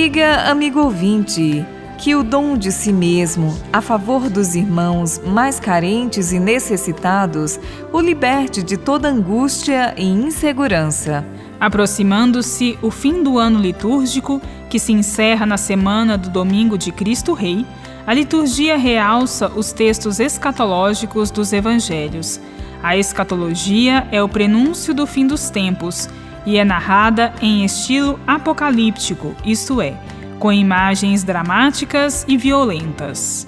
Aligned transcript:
Amiga, 0.00 0.50
amigo 0.50 0.80
ouvinte, 0.80 1.62
que 1.98 2.16
o 2.16 2.22
dom 2.22 2.56
de 2.56 2.72
si 2.72 2.90
mesmo 2.90 3.54
a 3.70 3.82
favor 3.82 4.30
dos 4.30 4.54
irmãos 4.54 5.20
mais 5.26 5.60
carentes 5.60 6.32
e 6.32 6.38
necessitados 6.40 7.60
o 7.92 8.00
liberte 8.00 8.62
de 8.62 8.78
toda 8.78 9.10
angústia 9.10 9.92
e 9.98 10.06
insegurança. 10.06 11.22
Aproximando-se 11.60 12.78
o 12.80 12.90
fim 12.90 13.22
do 13.22 13.38
ano 13.38 13.60
litúrgico, 13.60 14.40
que 14.70 14.78
se 14.78 14.90
encerra 14.90 15.44
na 15.44 15.58
semana 15.58 16.16
do 16.16 16.30
Domingo 16.30 16.78
de 16.78 16.92
Cristo 16.92 17.34
Rei, 17.34 17.66
a 18.06 18.14
liturgia 18.14 18.78
realça 18.78 19.52
os 19.54 19.70
textos 19.70 20.18
escatológicos 20.18 21.30
dos 21.30 21.52
evangelhos. 21.52 22.40
A 22.82 22.96
escatologia 22.96 24.08
é 24.10 24.22
o 24.22 24.28
prenúncio 24.30 24.94
do 24.94 25.06
fim 25.06 25.26
dos 25.26 25.50
tempos 25.50 26.08
e 26.44 26.56
é 26.56 26.64
narrada 26.64 27.32
em 27.40 27.64
estilo 27.64 28.18
apocalíptico, 28.26 29.34
isto 29.44 29.80
é, 29.80 29.94
com 30.38 30.52
imagens 30.52 31.22
dramáticas 31.22 32.24
e 32.26 32.36
violentas. 32.36 33.46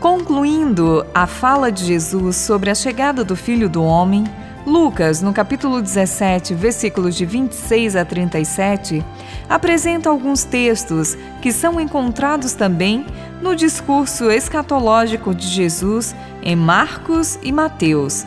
Concluindo 0.00 1.04
a 1.14 1.26
fala 1.26 1.70
de 1.70 1.84
Jesus 1.84 2.36
sobre 2.36 2.70
a 2.70 2.74
chegada 2.74 3.22
do 3.22 3.36
Filho 3.36 3.68
do 3.68 3.82
Homem, 3.82 4.24
Lucas, 4.66 5.22
no 5.22 5.32
capítulo 5.32 5.80
17, 5.80 6.54
versículos 6.54 7.14
de 7.14 7.24
26 7.24 7.96
a 7.96 8.04
37, 8.04 9.04
apresenta 9.48 10.08
alguns 10.08 10.44
textos 10.44 11.16
que 11.40 11.50
são 11.50 11.80
encontrados 11.80 12.52
também 12.52 13.06
no 13.40 13.56
discurso 13.56 14.30
escatológico 14.30 15.34
de 15.34 15.46
Jesus 15.46 16.14
em 16.42 16.54
Marcos 16.54 17.38
e 17.42 17.50
Mateus. 17.50 18.24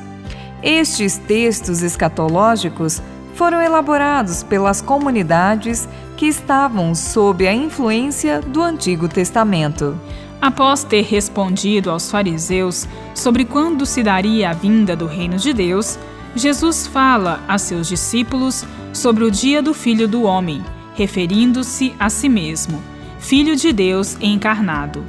Estes 0.62 1.18
textos 1.18 1.84
escatológicos 1.84 3.02
foram 3.34 3.62
elaborados 3.62 4.44
pelas 4.44 4.82
comunidades 4.82 5.88
que 6.16 6.28
estavam 6.28 6.94
sob 6.94 7.48
a 7.48 7.54
influência 7.54 8.40
do 8.42 8.62
Antigo 8.62 9.08
Testamento. 9.08 10.00
Após 10.42 10.84
ter 10.84 11.04
respondido 11.04 11.90
aos 11.90 12.12
fariseus 12.12 12.88
sobre 13.16 13.46
quando 13.46 13.86
se 13.86 14.04
daria 14.04 14.50
a 14.50 14.54
vinda 14.54 14.96
do 14.96 15.08
reino 15.08 15.38
de 15.38 15.54
Deus, 15.54 15.98
Jesus 16.36 16.86
fala 16.88 17.40
a 17.48 17.58
seus 17.58 17.88
discípulos 17.88 18.66
sobre 18.92 19.24
o 19.24 19.32
dia 19.32 19.62
do 19.62 19.74
Filho 19.74 20.08
do 20.08 20.24
Homem, 20.24 20.64
referindo-se 20.96 21.94
a 22.00 22.10
si 22.10 22.30
mesmo, 22.30 22.82
Filho 23.20 23.56
de 23.56 23.72
Deus 23.72 24.18
encarnado. 24.20 25.04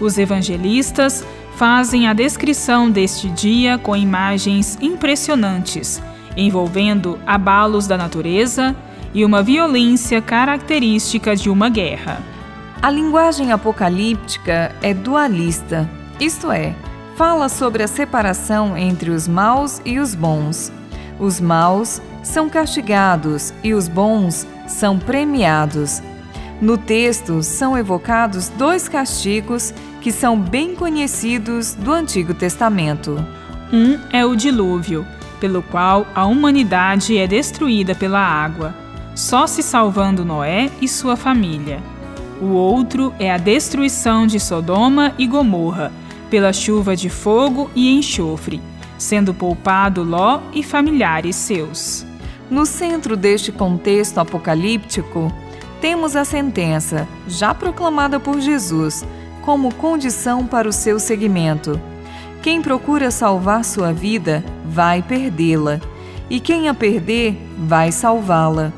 Os 0.00 0.18
evangelistas 0.18 1.26
fazem 1.56 2.06
a 2.06 2.12
descrição 2.12 2.90
deste 2.90 3.28
dia 3.28 3.78
com 3.78 3.96
imagens 3.96 4.78
impressionantes 4.80 6.00
envolvendo 6.36 7.18
abalos 7.26 7.86
da 7.86 7.96
natureza 7.96 8.74
e 9.14 9.24
uma 9.24 9.42
violência 9.42 10.20
característica 10.20 11.34
de 11.34 11.48
uma 11.48 11.68
guerra. 11.68 12.20
A 12.82 12.90
linguagem 12.90 13.52
apocalíptica 13.52 14.70
é 14.82 14.92
dualista, 14.92 15.88
isto 16.20 16.50
é, 16.50 16.74
fala 17.16 17.48
sobre 17.48 17.82
a 17.82 17.88
separação 17.88 18.76
entre 18.76 19.10
os 19.10 19.26
maus 19.26 19.80
e 19.84 19.98
os 19.98 20.14
bons. 20.14 20.70
Os 21.18 21.40
maus 21.40 22.00
são 22.22 22.48
castigados 22.48 23.54
e 23.64 23.72
os 23.72 23.88
bons 23.88 24.46
são 24.66 24.98
premiados. 24.98 26.02
No 26.60 26.76
texto 26.76 27.42
são 27.42 27.76
evocados 27.76 28.48
dois 28.50 28.88
castigos 28.88 29.72
que 30.00 30.12
são 30.12 30.38
bem 30.38 30.74
conhecidos 30.74 31.74
do 31.74 31.92
Antigo 31.92 32.34
Testamento. 32.34 33.24
Um 33.72 33.98
é 34.12 34.24
o 34.24 34.36
dilúvio, 34.36 35.06
pelo 35.40 35.62
qual 35.62 36.06
a 36.14 36.26
humanidade 36.26 37.16
é 37.16 37.26
destruída 37.26 37.94
pela 37.94 38.20
água, 38.20 38.74
só 39.14 39.46
se 39.46 39.62
salvando 39.62 40.24
Noé 40.24 40.70
e 40.80 40.88
sua 40.88 41.16
família. 41.16 41.80
O 42.40 42.48
outro 42.48 43.14
é 43.18 43.32
a 43.32 43.38
destruição 43.38 44.26
de 44.26 44.38
Sodoma 44.38 45.12
e 45.18 45.26
Gomorra, 45.26 45.90
pela 46.28 46.52
chuva 46.52 46.94
de 46.94 47.08
fogo 47.08 47.70
e 47.74 47.96
enxofre, 47.96 48.60
sendo 48.98 49.32
poupado 49.32 50.02
Ló 50.02 50.40
e 50.52 50.62
familiares 50.62 51.36
seus. 51.36 52.04
No 52.50 52.66
centro 52.66 53.16
deste 53.16 53.50
contexto 53.50 54.18
apocalíptico, 54.18 55.32
temos 55.80 56.14
a 56.14 56.24
sentença, 56.24 57.08
já 57.26 57.54
proclamada 57.54 58.20
por 58.20 58.40
Jesus, 58.40 59.04
como 59.42 59.74
condição 59.74 60.46
para 60.46 60.68
o 60.68 60.72
seu 60.72 60.98
seguimento. 60.98 61.80
Quem 62.46 62.62
procura 62.62 63.10
salvar 63.10 63.64
sua 63.64 63.92
vida 63.92 64.44
vai 64.64 65.02
perdê-la, 65.02 65.80
e 66.30 66.38
quem 66.38 66.68
a 66.68 66.74
perder 66.74 67.36
vai 67.58 67.90
salvá-la. 67.90 68.72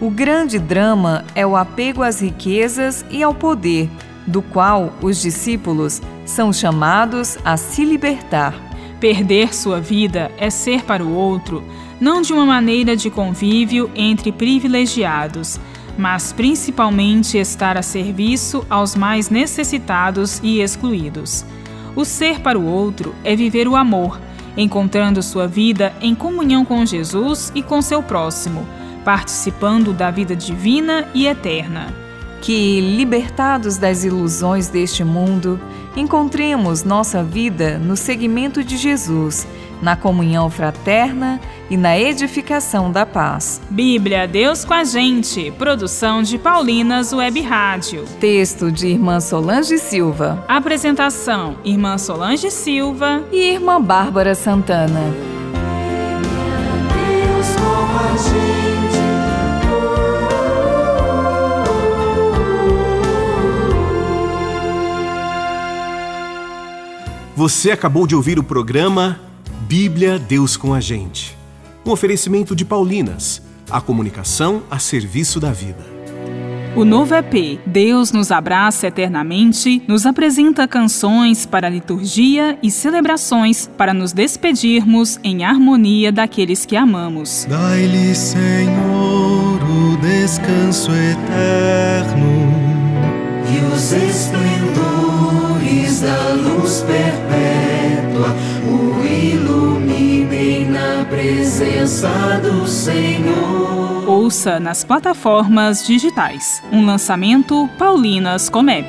O 0.00 0.10
grande 0.10 0.58
drama 0.58 1.24
é 1.32 1.46
o 1.46 1.54
apego 1.54 2.02
às 2.02 2.20
riquezas 2.20 3.06
e 3.08 3.22
ao 3.22 3.32
poder, 3.32 3.88
do 4.26 4.42
qual 4.42 4.92
os 5.00 5.22
discípulos 5.22 6.02
são 6.26 6.52
chamados 6.52 7.38
a 7.44 7.56
se 7.56 7.84
libertar. 7.84 8.52
Perder 8.98 9.54
sua 9.54 9.80
vida 9.80 10.32
é 10.36 10.50
ser 10.50 10.82
para 10.82 11.04
o 11.04 11.14
outro, 11.14 11.62
não 12.00 12.20
de 12.20 12.32
uma 12.32 12.44
maneira 12.44 12.96
de 12.96 13.10
convívio 13.10 13.88
entre 13.94 14.32
privilegiados, 14.32 15.60
mas 15.96 16.32
principalmente 16.32 17.38
estar 17.38 17.76
a 17.76 17.82
serviço 17.82 18.66
aos 18.68 18.96
mais 18.96 19.30
necessitados 19.30 20.40
e 20.42 20.58
excluídos. 20.60 21.46
O 21.96 22.04
ser 22.04 22.40
para 22.40 22.58
o 22.58 22.66
outro 22.66 23.14
é 23.22 23.36
viver 23.36 23.68
o 23.68 23.76
amor, 23.76 24.20
encontrando 24.56 25.22
sua 25.22 25.46
vida 25.46 25.94
em 26.00 26.14
comunhão 26.14 26.64
com 26.64 26.84
Jesus 26.84 27.52
e 27.54 27.62
com 27.62 27.80
seu 27.80 28.02
próximo, 28.02 28.66
participando 29.04 29.92
da 29.92 30.10
vida 30.10 30.34
divina 30.34 31.08
e 31.14 31.26
eterna. 31.26 32.03
Que, 32.44 32.78
libertados 32.78 33.78
das 33.78 34.04
ilusões 34.04 34.68
deste 34.68 35.02
mundo, 35.02 35.58
encontremos 35.96 36.84
nossa 36.84 37.24
vida 37.24 37.78
no 37.78 37.96
seguimento 37.96 38.62
de 38.62 38.76
Jesus 38.76 39.46
na 39.80 39.96
comunhão 39.96 40.50
fraterna 40.50 41.40
e 41.70 41.76
na 41.76 41.98
edificação 41.98 42.92
da 42.92 43.06
paz. 43.06 43.62
Bíblia, 43.70 44.28
Deus 44.28 44.62
com 44.62 44.74
a 44.74 44.84
gente. 44.84 45.50
Produção 45.52 46.22
de 46.22 46.36
Paulinas 46.36 47.14
Web 47.14 47.40
Rádio. 47.40 48.04
Texto 48.20 48.70
de 48.70 48.88
Irmã 48.88 49.20
Solange 49.20 49.78
Silva. 49.78 50.44
Apresentação: 50.46 51.56
Irmã 51.64 51.96
Solange 51.96 52.50
Silva 52.50 53.24
e 53.32 53.52
Irmã 53.52 53.80
Bárbara 53.80 54.34
Santana. 54.34 55.00
Deus 56.92 57.56
com 57.56 57.98
a 57.98 58.16
gente. 58.18 58.73
Você 67.36 67.72
acabou 67.72 68.06
de 68.06 68.14
ouvir 68.14 68.38
o 68.38 68.44
programa 68.44 69.18
Bíblia 69.66 70.20
Deus 70.20 70.56
com 70.56 70.72
a 70.72 70.80
gente. 70.80 71.36
Um 71.84 71.90
oferecimento 71.90 72.54
de 72.54 72.64
Paulinas, 72.64 73.42
a 73.68 73.80
comunicação 73.80 74.62
a 74.70 74.78
serviço 74.78 75.40
da 75.40 75.50
vida. 75.50 75.84
O 76.76 76.84
novo 76.84 77.12
EP 77.12 77.58
Deus 77.66 78.12
nos 78.12 78.30
abraça 78.30 78.86
eternamente 78.86 79.82
nos 79.88 80.06
apresenta 80.06 80.68
canções 80.68 81.44
para 81.44 81.68
liturgia 81.68 82.56
e 82.62 82.70
celebrações 82.70 83.68
para 83.76 83.92
nos 83.92 84.12
despedirmos 84.12 85.18
em 85.24 85.44
harmonia 85.44 86.12
daqueles 86.12 86.64
que 86.64 86.76
amamos. 86.76 87.48
Dai-lhe, 87.50 88.14
Senhor, 88.14 89.60
o 89.60 89.96
descanso 89.96 90.92
eterno 90.92 92.54
e 93.50 93.58
os 93.74 93.90
esplendores 93.92 94.84
da 96.00 96.32
luz 96.34 96.82
perpétua 98.24 98.64
presença 101.08 102.08
do 102.42 102.66
Senhor. 102.66 104.08
Ouça 104.08 104.58
nas 104.58 104.84
plataformas 104.84 105.86
digitais. 105.86 106.62
Um 106.72 106.84
lançamento 106.84 107.68
Paulinas 107.78 108.48
Comep. 108.48 108.86